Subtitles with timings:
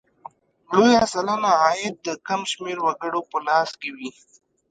[0.75, 4.11] لویه سلنه عاید د کم شمېر وګړو په لاس کې وي.